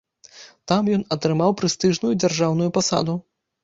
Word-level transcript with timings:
Там 0.71 0.89
ён 0.95 1.05
атрымаў 1.17 1.55
прэстыжную 1.61 2.13
дзяржаўную 2.21 2.75
пасаду. 2.83 3.21